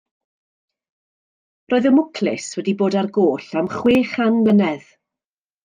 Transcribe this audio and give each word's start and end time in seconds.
Roedd 1.73 1.89
y 1.91 1.91
mwclis 1.97 2.49
wedi 2.61 2.75
bod 2.81 2.99
ar 3.03 3.13
goll 3.19 3.47
am 3.63 3.71
chwe 3.77 3.97
chan 4.15 4.41
mlynedd. 4.43 4.93